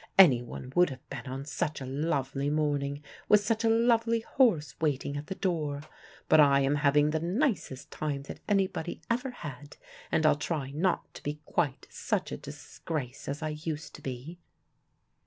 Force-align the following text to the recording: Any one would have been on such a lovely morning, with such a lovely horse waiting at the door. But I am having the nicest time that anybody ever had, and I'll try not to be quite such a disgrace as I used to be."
Any 0.17 0.41
one 0.41 0.73
would 0.75 0.89
have 0.89 1.07
been 1.11 1.27
on 1.27 1.45
such 1.45 1.79
a 1.79 1.85
lovely 1.85 2.49
morning, 2.49 3.03
with 3.29 3.41
such 3.41 3.63
a 3.63 3.69
lovely 3.69 4.21
horse 4.21 4.73
waiting 4.81 5.15
at 5.15 5.27
the 5.27 5.35
door. 5.35 5.83
But 6.27 6.39
I 6.39 6.61
am 6.61 6.77
having 6.77 7.11
the 7.11 7.19
nicest 7.19 7.91
time 7.91 8.23
that 8.23 8.39
anybody 8.49 8.99
ever 9.11 9.29
had, 9.29 9.77
and 10.11 10.25
I'll 10.25 10.33
try 10.35 10.71
not 10.71 11.13
to 11.13 11.21
be 11.21 11.39
quite 11.45 11.85
such 11.91 12.31
a 12.31 12.37
disgrace 12.37 13.27
as 13.27 13.43
I 13.43 13.49
used 13.49 13.93
to 13.93 14.01
be." 14.01 14.39